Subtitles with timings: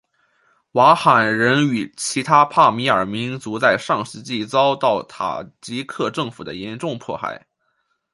[0.71, 7.45] 瓦罕人与其他帕米尔民族在上世纪遭到塔吉克政府的严重迫害。